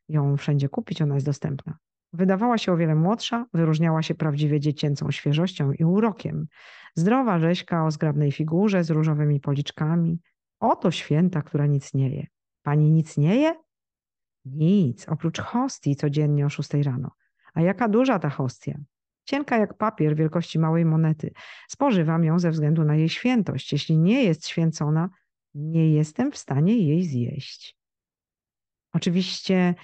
ją 0.10 0.38
wszędzie 0.38 0.70
kupić, 0.70 1.02
ona 1.02 1.16
jest 1.16 1.26
dostępna. 1.26 1.78
Wydawała 2.16 2.58
się 2.58 2.72
o 2.72 2.78
wiele 2.78 2.96
młodsza, 2.96 3.46
wyróżniała 3.54 4.02
się 4.02 4.16
prawdziwie 4.16 4.60
dziecięcą 4.60 5.12
świeżością 5.12 5.72
i 5.72 5.84
urokiem. 5.84 6.48
Zdrowa 6.96 7.40
rzeźka 7.40 7.86
o 7.86 7.92
zgrabnej 7.92 8.32
figurze 8.32 8.84
z 8.84 8.90
różowymi 8.90 9.40
policzkami. 9.40 10.20
Oto 10.60 10.92
święta, 10.92 11.42
która 11.42 11.66
nic 11.66 11.94
nie 11.94 12.10
je. 12.10 12.28
Pani 12.64 12.92
nic 12.92 13.18
nie 13.18 13.36
je? 13.36 13.56
Nic, 14.46 15.10
oprócz 15.10 15.40
hostii 15.40 15.96
codziennie 15.96 16.46
o 16.46 16.50
6 16.50 16.74
rano. 16.74 17.12
A 17.54 17.62
jaka 17.62 17.90
duża 17.90 18.20
ta 18.20 18.30
hostia? 18.30 18.80
Cienka 19.24 19.58
jak 19.58 19.78
papier 19.78 20.16
wielkości 20.16 20.60
małej 20.60 20.86
monety. 20.86 21.32
Spożywam 21.68 22.24
ją 22.24 22.40
ze 22.40 22.52
względu 22.52 22.84
na 22.84 22.96
jej 22.96 23.10
świętość. 23.10 23.72
Jeśli 23.72 23.98
nie 23.98 24.24
jest 24.24 24.48
święcona, 24.48 25.10
nie 25.54 25.92
jestem 25.92 26.32
w 26.32 26.38
stanie 26.38 26.78
jej 26.78 27.04
zjeść. 27.04 27.78
Oczywiście 28.94 29.76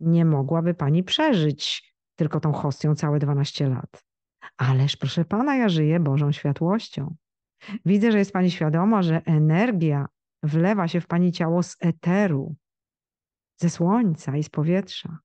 nie 0.00 0.24
mogłaby 0.24 0.74
pani 0.74 1.02
przeżyć 1.04 1.94
tylko 2.16 2.40
tą 2.40 2.52
hostią 2.52 2.94
całe 2.94 3.18
12 3.18 3.68
lat. 3.68 4.04
Ależ 4.56 4.96
proszę 4.96 5.24
pana, 5.24 5.56
ja 5.56 5.68
żyję 5.68 6.00
Bożą 6.00 6.32
światłością. 6.32 7.14
Widzę, 7.84 8.12
że 8.12 8.18
jest 8.18 8.32
pani 8.32 8.50
świadoma, 8.50 9.02
że 9.02 9.22
energia 9.24 10.06
wlewa 10.42 10.88
się 10.88 11.00
w 11.00 11.06
pani 11.06 11.32
ciało 11.32 11.62
z 11.62 11.76
eteru, 11.80 12.56
ze 13.56 13.70
słońca 13.70 14.36
i 14.36 14.42
z 14.42 14.50
powietrza. 14.50 15.18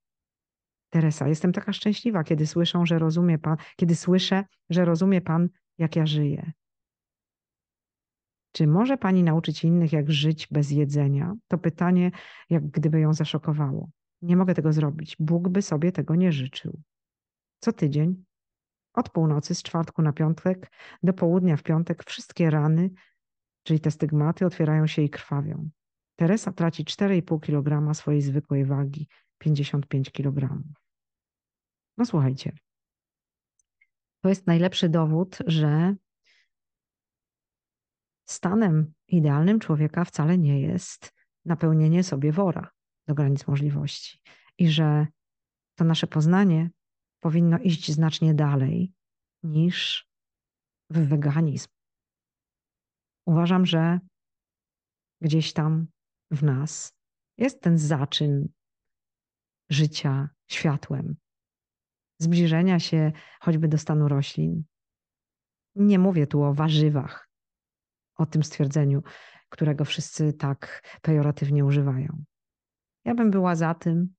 Teresa, 0.89 1.27
jestem 1.27 1.53
taka 1.53 1.73
szczęśliwa, 1.73 2.23
kiedy 2.23 2.47
słyszę, 2.47 2.81
że 2.83 2.99
rozumie 2.99 3.39
Pan, 3.39 3.57
kiedy 3.75 3.95
słyszę, 3.95 4.43
że 4.69 4.85
rozumie 4.85 5.21
Pan, 5.21 5.49
jak 5.77 5.95
ja 5.95 6.05
żyję. 6.05 6.51
Czy 8.51 8.67
może 8.67 8.97
Pani 8.97 9.23
nauczyć 9.23 9.63
innych, 9.63 9.93
jak 9.93 10.11
żyć 10.11 10.47
bez 10.51 10.71
jedzenia? 10.71 11.35
To 11.47 11.57
pytanie, 11.57 12.11
jak 12.49 12.67
gdyby 12.67 12.99
ją 12.99 13.13
zaszokowało. 13.13 13.89
Nie 14.25 14.37
mogę 14.37 14.53
tego 14.53 14.73
zrobić. 14.73 15.15
Bóg 15.19 15.49
by 15.49 15.61
sobie 15.61 15.91
tego 15.91 16.15
nie 16.15 16.31
życzył. 16.31 16.81
Co 17.59 17.73
tydzień, 17.73 18.23
od 18.93 19.09
północy 19.09 19.55
z 19.55 19.63
czwartku 19.63 20.01
na 20.01 20.13
piątek 20.13 20.71
do 21.03 21.13
południa 21.13 21.57
w 21.57 21.63
piątek, 21.63 22.03
wszystkie 22.03 22.49
rany 22.49 22.89
czyli 23.65 23.79
te 23.79 23.91
stygmaty 23.91 24.45
otwierają 24.45 24.87
się 24.87 25.01
i 25.01 25.09
krwawią. 25.09 25.69
Teresa 26.15 26.51
traci 26.51 26.85
4,5 26.85 27.39
kg 27.39 27.93
swojej 27.93 28.21
zwykłej 28.21 28.65
wagi, 28.65 29.07
55 29.37 30.11
kg. 30.11 30.63
No 31.97 32.05
słuchajcie, 32.05 32.51
to 34.21 34.29
jest 34.29 34.47
najlepszy 34.47 34.89
dowód, 34.89 35.37
że 35.47 35.95
stanem 38.25 38.93
idealnym 39.07 39.59
człowieka 39.59 40.05
wcale 40.05 40.37
nie 40.37 40.61
jest 40.61 41.13
napełnienie 41.45 42.03
sobie 42.03 42.31
wora 42.31 42.74
do 43.07 43.15
granic 43.15 43.47
możliwości 43.47 44.19
i 44.57 44.69
że 44.69 45.07
to 45.75 45.83
nasze 45.83 46.07
poznanie 46.07 46.69
powinno 47.19 47.57
iść 47.59 47.91
znacznie 47.91 48.33
dalej 48.33 48.93
niż 49.43 50.07
w 50.89 51.07
weganizm. 51.07 51.67
Uważam, 53.25 53.65
że 53.65 53.99
gdzieś 55.21 55.53
tam 55.53 55.87
w 56.31 56.43
nas 56.43 56.93
jest 57.37 57.61
ten 57.61 57.77
zaczyn 57.77 58.49
życia 59.69 60.29
światłem, 60.47 61.15
zbliżenia 62.19 62.79
się 62.79 63.11
choćby 63.39 63.67
do 63.67 63.77
stanu 63.77 64.07
roślin. 64.07 64.63
Nie 65.75 65.99
mówię 65.99 66.27
tu 66.27 66.43
o 66.43 66.53
warzywach, 66.53 67.29
o 68.15 68.25
tym 68.25 68.43
stwierdzeniu, 68.43 69.03
którego 69.49 69.85
wszyscy 69.85 70.33
tak 70.33 70.83
pejoratywnie 71.01 71.65
używają. 71.65 72.23
Ja 73.05 73.15
bym 73.15 73.31
była 73.31 73.55
za 73.55 73.73
tym, 73.73 74.13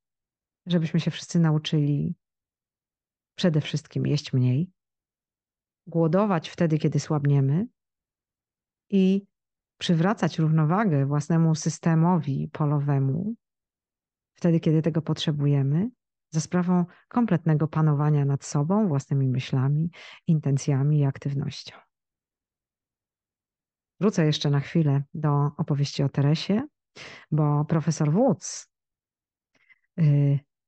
żebyśmy 0.66 1.00
się 1.00 1.10
wszyscy 1.10 1.40
nauczyli 1.40 2.14
przede 3.36 3.60
wszystkim 3.60 4.06
jeść 4.06 4.32
mniej, 4.32 4.70
głodować 5.86 6.48
wtedy, 6.48 6.78
kiedy 6.78 7.00
słabniemy 7.00 7.66
i 8.90 9.26
przywracać 9.78 10.38
równowagę 10.38 11.06
własnemu 11.06 11.54
systemowi 11.54 12.50
polowemu 12.52 13.34
wtedy, 14.34 14.60
kiedy 14.60 14.82
tego 14.82 15.02
potrzebujemy, 15.02 15.90
za 16.30 16.40
sprawą 16.40 16.84
kompletnego 17.08 17.68
panowania 17.68 18.24
nad 18.24 18.44
sobą, 18.44 18.88
własnymi 18.88 19.28
myślami, 19.28 19.90
intencjami 20.26 20.98
i 20.98 21.04
aktywnością. 21.04 21.76
Wrócę 24.00 24.26
jeszcze 24.26 24.50
na 24.50 24.60
chwilę 24.60 25.02
do 25.14 25.50
opowieści 25.56 26.02
o 26.02 26.08
Teresie, 26.08 26.62
bo 27.30 27.64
profesor 27.64 28.12
Woods 28.12 28.68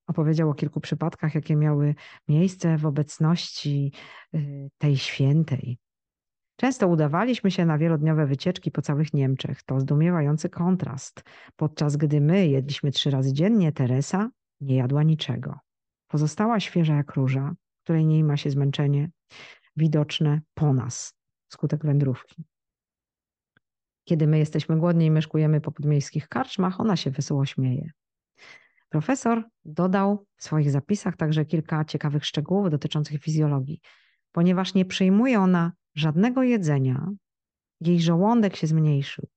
opowiedział 0.07 0.51
o 0.51 0.55
kilku 0.55 0.81
przypadkach, 0.81 1.35
jakie 1.35 1.57
miały 1.57 1.95
miejsce 2.29 2.79
w 2.79 2.87
obecności 2.87 3.93
y, 4.35 4.71
tej 4.79 4.97
świętej. 4.97 5.79
Często 6.57 6.89
udawaliśmy 6.89 7.51
się 7.51 7.65
na 7.65 7.79
wielodniowe 7.79 8.27
wycieczki 8.27 8.71
po 8.71 8.83
całych 8.83 9.15
Niemczech. 9.15 9.63
To 9.63 9.81
zdumiewający 9.81 10.49
kontrast. 10.49 11.23
Podczas 11.57 11.97
gdy 11.97 12.21
my 12.21 12.47
jedliśmy 12.47 12.91
trzy 12.91 13.11
razy 13.11 13.33
dziennie, 13.33 13.73
Teresa 13.73 14.31
nie 14.61 14.77
jadła 14.77 15.03
niczego. 15.03 15.59
Pozostała 16.09 16.61
świeża 16.61 16.95
jak 16.95 17.15
róża, 17.15 17.55
której 17.85 18.07
nie 18.07 18.25
ma 18.25 18.37
się 18.37 18.51
zmęczenie, 18.51 19.11
widoczne 19.77 20.41
po 20.55 20.73
nas, 20.73 21.15
skutek 21.49 21.85
wędrówki. 21.85 22.45
Kiedy 24.05 24.27
my 24.27 24.39
jesteśmy 24.39 24.77
głodni 24.77 25.07
i 25.07 25.11
myszkujemy 25.11 25.61
po 25.61 25.73
podmiejskich 25.73 26.29
karczmach, 26.29 26.81
ona 26.81 26.97
się 26.97 27.11
wesoło 27.11 27.47
śmieje. 27.47 27.91
Profesor 28.89 29.45
dodał 29.65 30.27
w 30.37 30.43
swoich 30.43 30.71
zapisach 30.71 31.17
także 31.17 31.45
kilka 31.45 31.85
ciekawych 31.85 32.25
szczegółów 32.25 32.71
dotyczących 32.71 33.23
fizjologii. 33.23 33.81
Ponieważ 34.33 34.75
nie 34.75 34.85
przyjmuje 34.85 35.41
ona 35.41 35.73
żadnego 35.95 36.43
jedzenia, 36.43 37.09
jej 37.81 38.01
żołądek 38.01 38.57
się 38.57 38.67
zmniejszył. 38.67 39.29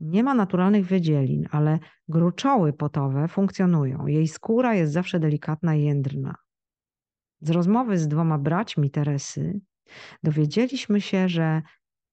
Nie 0.00 0.22
ma 0.22 0.34
naturalnych 0.34 0.86
wydzielin, 0.86 1.48
ale 1.50 1.78
gruczoły 2.08 2.72
potowe 2.72 3.28
funkcjonują. 3.28 4.06
Jej 4.06 4.28
skóra 4.28 4.74
jest 4.74 4.92
zawsze 4.92 5.20
delikatna 5.20 5.74
i 5.74 5.84
jędrna. 5.84 6.34
Z 7.40 7.50
rozmowy 7.50 7.98
z 7.98 8.08
dwoma 8.08 8.38
braćmi 8.38 8.90
Teresy 8.90 9.60
dowiedzieliśmy 10.22 11.00
się, 11.00 11.28
że 11.28 11.62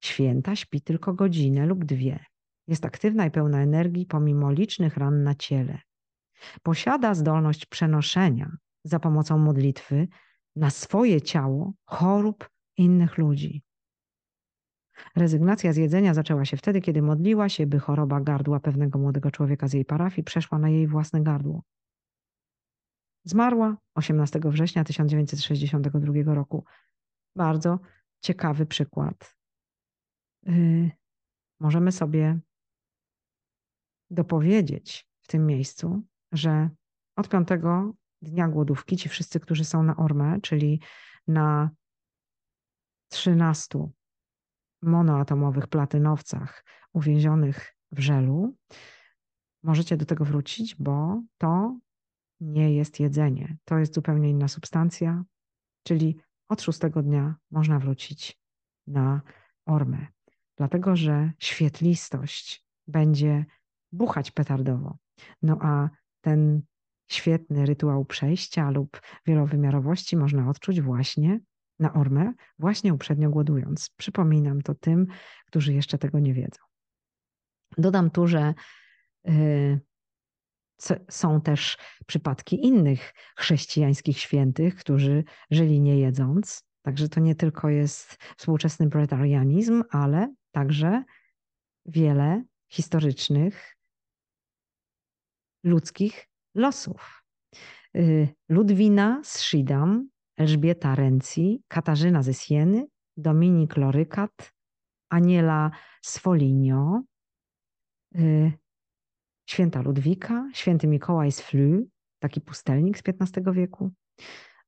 święta 0.03 0.55
śpi 0.55 0.81
tylko 0.81 1.13
godzinę 1.13 1.65
lub 1.65 1.85
dwie. 1.85 2.25
Jest 2.67 2.85
aktywna 2.85 3.25
i 3.25 3.31
pełna 3.31 3.61
energii 3.61 4.05
pomimo 4.05 4.51
licznych 4.51 4.97
ran 4.97 5.23
na 5.23 5.35
ciele. 5.35 5.79
Posiada 6.63 7.13
zdolność 7.13 7.65
przenoszenia 7.65 8.57
za 8.83 8.99
pomocą 8.99 9.37
modlitwy 9.37 10.07
na 10.55 10.69
swoje 10.69 11.21
ciało 11.21 11.73
chorób 11.85 12.49
innych 12.77 13.17
ludzi. 13.17 13.63
Rezygnacja 15.15 15.73
z 15.73 15.77
jedzenia 15.77 16.13
zaczęła 16.13 16.45
się 16.45 16.57
wtedy, 16.57 16.81
kiedy 16.81 17.01
modliła 17.01 17.49
się, 17.49 17.67
by 17.67 17.79
choroba 17.79 18.21
gardła 18.21 18.59
pewnego 18.59 18.99
młodego 18.99 19.31
człowieka 19.31 19.67
z 19.67 19.73
jej 19.73 19.85
parafii 19.85 20.23
przeszła 20.23 20.59
na 20.59 20.69
jej 20.69 20.87
własne 20.87 21.21
gardło. 21.21 21.63
Zmarła 23.23 23.77
18 23.95 24.39
września 24.43 24.83
1962 24.83 26.33
roku. 26.33 26.65
Bardzo 27.35 27.79
ciekawy 28.19 28.65
przykład. 28.65 29.37
Yy, 30.43 30.91
możemy 31.59 31.91
sobie 31.91 32.39
dopowiedzieć 34.09 35.07
w 35.21 35.27
tym 35.27 35.45
miejscu, 35.45 36.03
że 36.31 36.69
od 37.15 37.29
piątego 37.29 37.93
dnia 38.21 38.47
głodówki 38.47 38.97
ci 38.97 39.09
wszyscy, 39.09 39.39
którzy 39.39 39.65
są 39.65 39.83
na 39.83 39.95
Orme, 39.95 40.41
czyli 40.41 40.81
na 41.27 41.69
13 43.09 43.79
monoatomowych 44.81 45.67
platynowcach 45.67 46.65
uwięzionych 46.93 47.75
w 47.91 47.99
żelu, 47.99 48.55
możecie 49.63 49.97
do 49.97 50.05
tego 50.05 50.25
wrócić, 50.25 50.75
bo 50.75 51.21
to 51.37 51.79
nie 52.39 52.75
jest 52.75 52.99
jedzenie. 52.99 53.57
To 53.65 53.77
jest 53.77 53.93
zupełnie 53.93 54.29
inna 54.29 54.47
substancja, 54.47 55.23
czyli 55.83 56.17
od 56.49 56.61
szóstego 56.61 57.03
dnia 57.03 57.35
można 57.51 57.79
wrócić 57.79 58.39
na 58.87 59.21
ormę. 59.65 60.07
Dlatego, 60.57 60.95
że 60.95 61.31
świetlistość 61.39 62.65
będzie 62.87 63.45
buchać 63.91 64.31
petardowo. 64.31 64.97
No 65.41 65.57
a 65.61 65.89
ten 66.27 66.61
świetny 67.11 67.65
rytuał 67.65 68.05
przejścia 68.05 68.69
lub 68.69 69.01
wielowymiarowości 69.25 70.17
można 70.17 70.49
odczuć 70.49 70.81
właśnie 70.81 71.39
na 71.79 71.93
ormę, 71.93 72.33
właśnie 72.59 72.93
uprzednio 72.93 73.29
głodując. 73.29 73.89
Przypominam 73.97 74.61
to 74.61 74.75
tym, 74.75 75.07
którzy 75.45 75.73
jeszcze 75.73 75.97
tego 75.97 76.19
nie 76.19 76.33
wiedzą. 76.33 76.61
Dodam 77.77 78.09
tu, 78.09 78.27
że 78.27 78.53
y, 79.29 79.79
są 81.09 81.41
też 81.41 81.77
przypadki 82.07 82.65
innych 82.65 83.13
chrześcijańskich 83.37 84.19
świętych, 84.19 84.75
którzy 84.75 85.23
żyli 85.51 85.81
nie 85.81 85.99
jedząc. 85.99 86.63
Także 86.81 87.09
to 87.09 87.19
nie 87.19 87.35
tylko 87.35 87.69
jest 87.69 88.17
współczesny 88.37 88.87
bretarianizm, 88.87 89.83
ale 89.89 90.33
także 90.51 91.03
wiele 91.85 92.43
historycznych 92.69 93.76
ludzkich 95.67 96.27
losów. 96.55 97.23
Y, 97.95 98.27
Ludwina 98.49 99.21
z 99.23 99.37
Schiedam 99.37 100.09
Elżbieta 100.37 100.95
Renzi, 100.95 101.63
Katarzyna 101.67 102.23
ze 102.23 102.33
Sieny, 102.33 102.87
Dominik 103.17 103.77
Lorykat, 103.77 104.53
Aniela 105.09 105.71
Sfoligno, 106.01 107.03
y, 108.15 108.51
święta 109.49 109.81
Ludwika, 109.81 110.49
święty 110.53 110.87
Mikołaj 110.87 111.31
z 111.31 111.41
Flü, 111.41 111.87
taki 112.19 112.41
pustelnik 112.41 112.97
z 112.97 113.01
XV 113.05 113.53
wieku. 113.53 113.91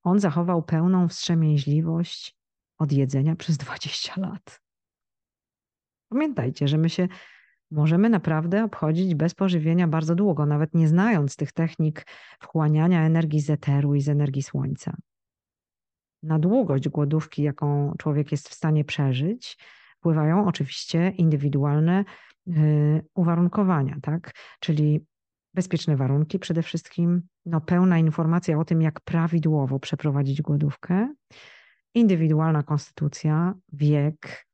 On 0.03 0.19
zachował 0.19 0.63
pełną 0.63 1.07
wstrzemięźliwość 1.07 2.35
od 2.77 2.91
jedzenia 2.91 3.35
przez 3.35 3.57
20 3.57 4.21
lat. 4.21 4.61
Pamiętajcie, 6.09 6.67
że 6.67 6.77
my 6.77 6.89
się 6.89 7.07
możemy 7.71 8.09
naprawdę 8.09 8.63
obchodzić 8.63 9.15
bez 9.15 9.35
pożywienia 9.35 9.87
bardzo 9.87 10.15
długo, 10.15 10.45
nawet 10.45 10.73
nie 10.73 10.87
znając 10.87 11.35
tych 11.35 11.51
technik 11.51 12.05
wchłaniania 12.39 13.05
energii 13.05 13.41
z 13.41 13.49
eteru 13.49 13.95
i 13.95 14.01
z 14.01 14.09
energii 14.09 14.43
słońca 14.43 14.95
na 16.23 16.39
długość 16.39 16.89
głodówki, 16.89 17.43
jaką 17.43 17.93
człowiek 17.97 18.31
jest 18.31 18.49
w 18.49 18.53
stanie 18.53 18.85
przeżyć, 18.85 19.57
wpływają 19.97 20.47
oczywiście 20.47 21.09
indywidualne 21.09 22.05
y, 22.47 23.05
uwarunkowania, 23.15 23.97
tak? 24.01 24.31
Czyli 24.59 25.05
bezpieczne 25.53 25.95
warunki 25.95 26.39
przede 26.39 26.63
wszystkim, 26.63 27.21
no, 27.45 27.61
pełna 27.61 27.99
informacja 27.99 28.59
o 28.59 28.65
tym, 28.65 28.81
jak 28.81 29.01
prawidłowo 29.01 29.79
przeprowadzić 29.79 30.41
głodówkę, 30.41 31.13
indywidualna 31.93 32.63
konstytucja, 32.63 33.53
wiek, 33.73 34.45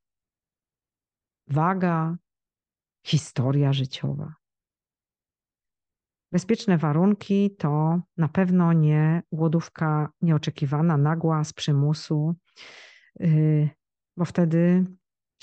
waga, 1.48 2.16
historia 3.06 3.74
życiowa. 3.74 4.34
Bezpieczne 6.32 6.78
warunki 6.78 7.56
to 7.56 8.02
na 8.18 8.28
pewno 8.28 8.74
nie 8.74 9.24
głodówka 9.32 10.10
nieoczekiwana, 10.22 10.98
nagła, 10.98 11.44
z 11.44 11.54
przymusu, 11.54 12.36
yy, 13.20 13.70
bo 14.18 14.26
wtedy 14.26 14.86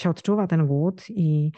się 0.01 0.11
odczuwa 0.11 0.47
ten 0.47 0.67
głód 0.67 1.05
i 1.09 1.53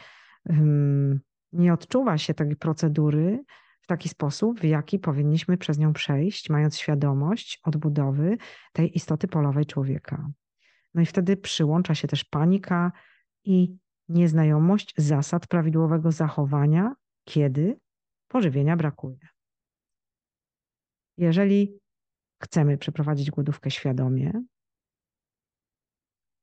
nie 1.52 1.72
odczuwa 1.72 2.18
się 2.18 2.34
takiej 2.34 2.56
procedury 2.56 3.44
w 3.80 3.86
taki 3.86 4.08
sposób, 4.08 4.60
w 4.60 4.64
jaki 4.64 4.98
powinniśmy 4.98 5.56
przez 5.56 5.78
nią 5.78 5.92
przejść, 5.92 6.50
mając 6.50 6.78
świadomość 6.78 7.60
odbudowy 7.64 8.36
tej 8.72 8.96
istoty 8.96 9.28
polowej 9.28 9.66
człowieka. 9.66 10.30
No 10.94 11.02
i 11.02 11.06
wtedy 11.06 11.36
przyłącza 11.36 11.94
się 11.94 12.08
też 12.08 12.24
panika 12.24 12.92
i 13.44 13.76
nieznajomość 14.08 14.94
zasad 14.96 15.46
prawidłowego 15.46 16.12
zachowania, 16.12 16.94
kiedy 17.24 17.78
pożywienia 18.28 18.76
brakuje. 18.76 19.28
Jeżeli 21.18 21.78
chcemy 22.42 22.78
przeprowadzić 22.78 23.30
głodówkę 23.30 23.70
świadomie, 23.70 24.32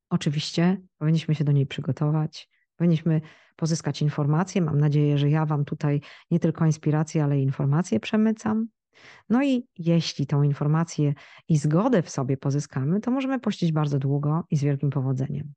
oczywiście 0.09 0.81
powinniśmy 0.97 1.35
się 1.35 1.43
do 1.43 1.51
niej 1.51 1.67
przygotować, 1.67 2.49
powinniśmy 2.75 3.21
pozyskać 3.55 4.01
informacje. 4.01 4.61
Mam 4.61 4.79
nadzieję, 4.79 5.17
że 5.17 5.29
ja 5.29 5.45
Wam 5.45 5.65
tutaj 5.65 6.01
nie 6.31 6.39
tylko 6.39 6.65
inspiracje, 6.65 7.23
ale 7.23 7.39
i 7.39 7.43
informacje 7.43 7.99
przemycam. 7.99 8.67
No 9.29 9.43
i 9.43 9.67
jeśli 9.77 10.27
tą 10.27 10.43
informację 10.43 11.13
i 11.47 11.57
zgodę 11.57 12.01
w 12.01 12.09
sobie 12.09 12.37
pozyskamy, 12.37 12.99
to 12.99 13.11
możemy 13.11 13.39
pościć 13.39 13.71
bardzo 13.71 13.99
długo 13.99 14.43
i 14.49 14.57
z 14.57 14.63
wielkim 14.63 14.89
powodzeniem. 14.89 15.53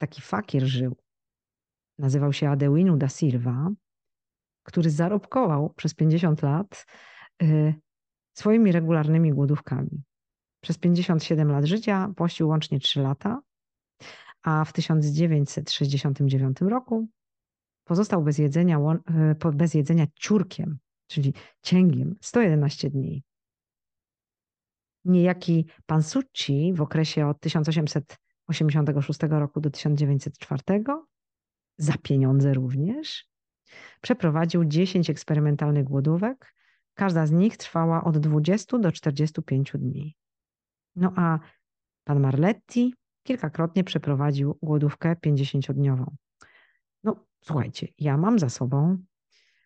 Taki 0.00 0.22
fakir 0.22 0.66
żył. 0.66 0.96
Nazywał 1.98 2.32
się 2.32 2.48
Adewinu 2.48 2.96
da 2.96 3.08
Silva, 3.08 3.70
który 4.62 4.90
zarobkował 4.90 5.74
przez 5.76 5.94
50 5.94 6.42
lat 6.42 6.86
y, 7.42 7.74
swoimi 8.34 8.72
regularnymi 8.72 9.32
głodówkami. 9.32 10.02
Przez 10.60 10.78
57 10.78 11.50
lat 11.50 11.64
życia 11.64 12.12
pościł 12.16 12.48
łącznie 12.48 12.80
3 12.80 13.00
lata, 13.00 13.40
a 14.42 14.64
w 14.64 14.72
1969 14.72 16.60
roku 16.60 17.08
pozostał 17.84 18.22
bez 18.22 18.38
jedzenia, 18.38 18.78
y, 19.44 19.52
bez 19.52 19.74
jedzenia 19.74 20.06
ciurkiem, 20.14 20.78
czyli 21.06 21.34
cięgiem, 21.62 22.16
111 22.20 22.90
dni. 22.90 23.22
Niejaki 25.04 25.66
pan 25.86 26.02
Succi 26.02 26.72
w 26.74 26.80
okresie 26.80 27.26
od 27.26 27.40
1886 28.52 29.20
roku 29.40 29.60
do 29.60 29.70
1904 29.70 30.84
za 31.78 31.94
pieniądze 32.02 32.54
również 32.54 33.30
Przeprowadził 34.00 34.64
10 34.64 35.10
eksperymentalnych 35.10 35.84
głodówek. 35.84 36.54
Każda 36.94 37.26
z 37.26 37.30
nich 37.30 37.56
trwała 37.56 38.04
od 38.04 38.18
20 38.18 38.78
do 38.78 38.92
45 38.92 39.72
dni. 39.74 40.16
No 40.96 41.12
a 41.16 41.38
pan 42.04 42.20
Marletti 42.20 42.94
kilkakrotnie 43.22 43.84
przeprowadził 43.84 44.58
głodówkę 44.62 45.16
50-dniową. 45.26 46.14
No 47.04 47.26
słuchajcie, 47.44 47.88
ja 47.98 48.16
mam 48.16 48.38
za 48.38 48.48
sobą 48.48 48.98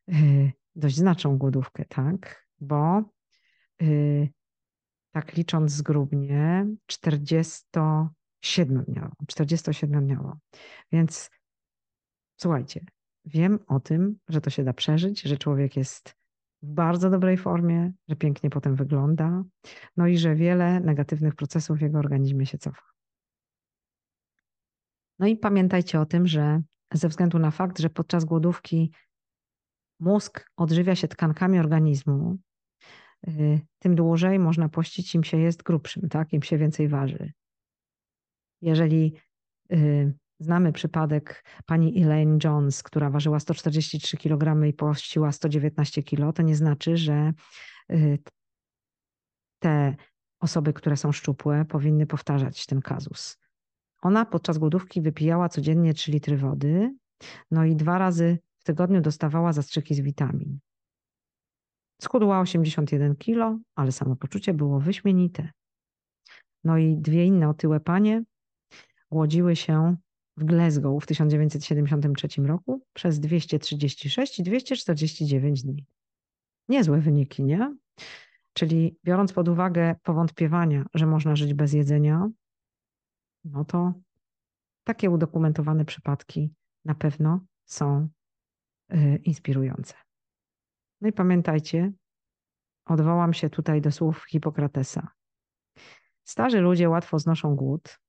yy, 0.06 0.52
dość 0.76 0.96
znaczną 0.96 1.38
głodówkę, 1.38 1.84
tak? 1.84 2.46
Bo 2.60 3.02
yy, 3.80 4.28
tak 5.12 5.36
licząc 5.36 5.72
zgrubnie 5.72 6.66
47-dniową, 8.44 9.10
47-dniową. 9.32 10.32
Więc 10.92 11.30
słuchajcie, 12.36 12.84
wiem 13.24 13.58
o 13.66 13.80
tym, 13.80 14.18
że 14.28 14.40
to 14.40 14.50
się 14.50 14.64
da 14.64 14.72
przeżyć, 14.72 15.22
że 15.22 15.36
człowiek 15.36 15.76
jest 15.76 16.14
w 16.62 16.72
bardzo 16.72 17.10
dobrej 17.10 17.36
formie, 17.36 17.92
że 18.08 18.16
pięknie 18.16 18.50
potem 18.50 18.74
wygląda, 18.74 19.42
no 19.96 20.06
i 20.06 20.18
że 20.18 20.34
wiele 20.34 20.80
negatywnych 20.80 21.34
procesów 21.34 21.78
w 21.78 21.82
jego 21.82 21.98
organizmie 21.98 22.46
się 22.46 22.58
cofa. 22.58 22.82
No 25.18 25.26
i 25.26 25.36
pamiętajcie 25.36 26.00
o 26.00 26.06
tym, 26.06 26.26
że 26.26 26.62
ze 26.92 27.08
względu 27.08 27.38
na 27.38 27.50
fakt, 27.50 27.78
że 27.78 27.90
podczas 27.90 28.24
głodówki 28.24 28.92
mózg 30.00 30.50
odżywia 30.56 30.94
się 30.94 31.08
tkankami 31.08 31.58
organizmu, 31.58 32.38
y, 33.28 33.60
tym 33.78 33.94
dłużej 33.94 34.38
można 34.38 34.68
pościć, 34.68 35.14
im 35.14 35.24
się 35.24 35.36
jest 35.36 35.62
grubszym, 35.62 36.08
tak? 36.08 36.32
im 36.32 36.42
się 36.42 36.58
więcej 36.58 36.88
waży. 36.88 37.32
Jeżeli 38.64 39.14
y, 39.72 40.14
Znamy 40.40 40.72
przypadek 40.72 41.44
pani 41.66 42.02
Elaine 42.02 42.38
Jones, 42.44 42.82
która 42.82 43.10
ważyła 43.10 43.40
143 43.40 44.16
kg 44.16 44.66
i 44.66 44.72
pościła 44.72 45.32
119 45.32 46.02
kg. 46.02 46.32
To 46.32 46.42
nie 46.42 46.56
znaczy, 46.56 46.96
że 46.96 47.32
y, 47.92 48.18
te 49.58 49.94
osoby, 50.40 50.72
które 50.72 50.96
są 50.96 51.12
szczupłe, 51.12 51.64
powinny 51.64 52.06
powtarzać 52.06 52.66
ten 52.66 52.80
kazus. 52.80 53.38
Ona 54.02 54.24
podczas 54.24 54.58
głodówki 54.58 55.00
wypijała 55.00 55.48
codziennie 55.48 55.94
3 55.94 56.12
litry 56.12 56.36
wody, 56.36 56.94
no 57.50 57.64
i 57.64 57.76
dwa 57.76 57.98
razy 57.98 58.38
w 58.58 58.64
tygodniu 58.64 59.00
dostawała 59.00 59.52
zastrzyki 59.52 59.94
z 59.94 60.00
witamin. 60.00 60.58
Schudła 62.02 62.40
81 62.40 63.16
kg, 63.16 63.58
ale 63.74 63.92
samopoczucie 63.92 64.54
było 64.54 64.80
wyśmienite. 64.80 65.48
No 66.64 66.78
i 66.78 66.96
dwie 66.96 67.24
inne 67.24 67.48
otyłe 67.48 67.80
panie 67.80 68.22
głodziły 69.14 69.56
się 69.56 69.96
w 70.36 70.44
Glasgow 70.44 71.02
w 71.02 71.06
1973 71.06 72.42
roku 72.42 72.82
przez 72.92 73.20
236 73.20 74.38
i 74.38 74.42
249 74.42 75.62
dni. 75.62 75.86
Niezłe 76.68 77.00
wyniki, 77.00 77.44
nie? 77.44 77.76
Czyli 78.52 78.98
biorąc 79.04 79.32
pod 79.32 79.48
uwagę 79.48 79.94
powątpiewania, 80.02 80.86
że 80.94 81.06
można 81.06 81.36
żyć 81.36 81.54
bez 81.54 81.72
jedzenia, 81.72 82.28
no 83.44 83.64
to 83.64 83.92
takie 84.84 85.10
udokumentowane 85.10 85.84
przypadki 85.84 86.50
na 86.84 86.94
pewno 86.94 87.40
są 87.64 88.08
y, 88.92 89.20
inspirujące. 89.24 89.94
No 91.00 91.08
i 91.08 91.12
pamiętajcie, 91.12 91.92
odwołam 92.84 93.34
się 93.34 93.50
tutaj 93.50 93.80
do 93.80 93.92
słów 93.92 94.24
Hipokratesa. 94.28 95.08
Starzy 96.24 96.60
ludzie 96.60 96.88
łatwo 96.88 97.18
znoszą 97.18 97.56
głód, 97.56 98.03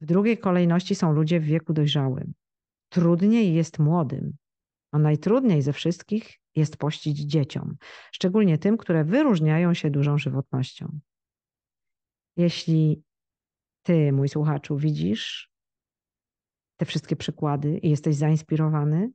w 0.00 0.06
drugiej 0.06 0.38
kolejności 0.38 0.94
są 0.94 1.12
ludzie 1.12 1.40
w 1.40 1.44
wieku 1.44 1.72
dojrzałym. 1.72 2.34
Trudniej 2.88 3.54
jest 3.54 3.78
młodym, 3.78 4.36
a 4.92 4.98
najtrudniej 4.98 5.62
ze 5.62 5.72
wszystkich 5.72 6.40
jest 6.54 6.76
pościć 6.76 7.18
dzieciom, 7.18 7.76
szczególnie 8.12 8.58
tym, 8.58 8.76
które 8.76 9.04
wyróżniają 9.04 9.74
się 9.74 9.90
dużą 9.90 10.18
żywotnością. 10.18 10.98
Jeśli 12.36 13.02
ty, 13.82 14.12
mój 14.12 14.28
słuchaczu, 14.28 14.76
widzisz 14.76 15.50
te 16.76 16.86
wszystkie 16.86 17.16
przykłady 17.16 17.78
i 17.78 17.90
jesteś 17.90 18.16
zainspirowany, 18.16 19.10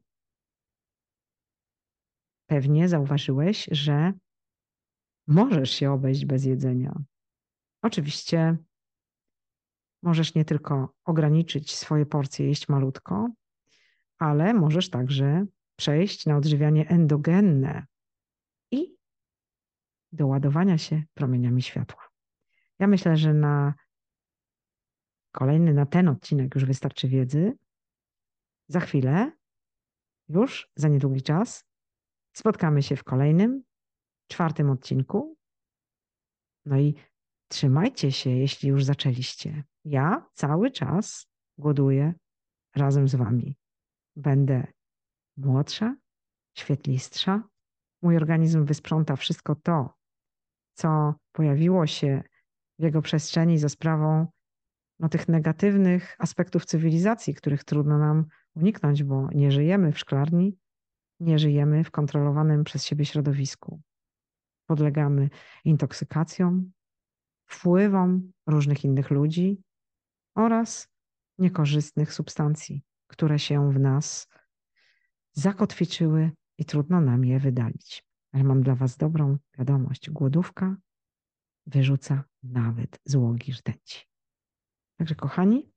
pewnie 2.50 2.90
zauważyłeś, 2.90 3.70
że 3.72 4.14
możesz 5.28 5.72
się 5.72 5.92
obejść 5.92 6.26
bez 6.26 6.46
jedzenia. 6.46 7.02
Oczywiście 7.82 8.58
Możesz 10.02 10.36
nie 10.36 10.46
tylko 10.46 10.94
ograniczyć 11.06 11.76
swoje 11.76 12.06
porcje, 12.06 12.48
jeść 12.48 12.70
malutko, 12.70 13.30
ale 14.18 14.54
możesz 14.54 14.90
także 14.90 15.46
przejść 15.76 16.26
na 16.26 16.38
odżywianie 16.38 16.90
endogenne 16.90 17.86
i 18.72 18.96
do 20.12 20.28
ładowania 20.28 20.78
się 20.78 21.04
promieniami 21.14 21.62
światła. 21.62 22.10
Ja 22.80 22.88
myślę, 22.88 23.18
że 23.18 23.34
na 23.34 23.74
kolejny, 25.32 25.74
na 25.74 25.86
ten 25.86 26.08
odcinek 26.08 26.56
już 26.56 26.66
wystarczy 26.66 27.08
wiedzy. 27.08 27.58
Za 28.68 28.80
chwilę, 28.80 29.32
już 30.30 30.70
za 30.76 30.88
niedługi 30.88 31.22
czas, 31.22 31.66
spotkamy 32.34 32.84
się 32.84 32.96
w 32.96 33.04
kolejnym, 33.04 33.64
czwartym 34.28 34.70
odcinku. 34.70 35.38
No 36.66 36.78
i 36.78 36.96
trzymajcie 37.52 38.12
się, 38.12 38.30
jeśli 38.30 38.70
już 38.70 38.84
zaczęliście. 38.84 39.64
Ja 39.86 40.26
cały 40.34 40.72
czas 40.72 41.28
głoduję 41.58 42.14
razem 42.76 43.08
z 43.08 43.16
wami. 43.16 43.56
Będę 44.16 44.68
młodsza, 45.38 45.96
świetlistsza. 46.58 47.44
Mój 48.02 48.18
organizm 48.18 48.66
wysprząta 48.66 49.16
wszystko 49.16 49.56
to, 49.56 49.94
co 50.74 51.16
pojawiło 51.32 51.88
się 51.88 52.24
w 52.80 52.84
jego 52.84 53.02
przestrzeni 53.02 53.58
za 53.58 53.70
sprawą 53.70 54.28
no, 55.00 55.10
tych 55.10 55.28
negatywnych 55.28 56.16
aspektów 56.20 56.66
cywilizacji, 56.66 57.36
których 57.36 57.64
trudno 57.64 57.98
nam 57.98 58.26
uniknąć, 58.56 59.04
bo 59.04 59.30
nie 59.32 59.52
żyjemy 59.52 59.92
w 59.92 60.00
szklarni, 60.00 60.58
nie 61.20 61.40
żyjemy 61.40 61.84
w 61.84 61.92
kontrolowanym 61.92 62.64
przez 62.64 62.86
siebie 62.86 63.06
środowisku. 63.06 63.82
Podlegamy 64.66 65.30
intoksykacjom, 65.66 66.72
wpływom 67.52 68.32
różnych 68.48 68.84
innych 68.84 69.10
ludzi 69.10 69.62
oraz 70.36 70.88
niekorzystnych 71.38 72.14
substancji, 72.14 72.84
które 73.08 73.40
się 73.40 73.72
w 73.72 73.80
nas 73.80 74.28
zakotwiczyły 75.34 76.32
i 76.58 76.66
trudno 76.66 77.02
nam 77.02 77.26
je 77.26 77.40
wydalić. 77.40 78.04
Ale 78.32 78.44
mam 78.44 78.64
dla 78.64 78.76
Was 78.76 78.98
dobrą 78.98 79.38
wiadomość. 79.58 80.10
Głodówka 80.10 80.76
wyrzuca 81.66 82.24
nawet 82.44 83.00
złogi 83.06 83.54
rtęci. 83.54 84.06
Także 84.98 85.16
kochani, 85.16 85.72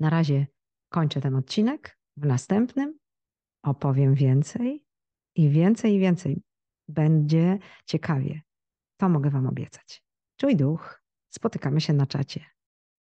Na 0.00 0.10
razie 0.10 0.46
kończę 0.88 1.20
ten 1.20 1.34
odcinek. 1.34 1.98
W 2.16 2.26
następnym 2.26 2.98
opowiem 3.62 4.14
więcej 4.14 4.84
i 5.34 5.50
więcej 5.50 5.94
i 5.94 5.98
więcej. 5.98 6.42
Będzie 6.88 7.58
ciekawie. 7.86 8.42
To 8.96 9.08
mogę 9.08 9.30
Wam 9.30 9.46
obiecać. 9.46 10.05
Czuj 10.36 10.56
duch. 10.56 11.02
Spotykamy 11.30 11.80
się 11.80 11.92
na 11.92 12.06
czacie. 12.06 12.55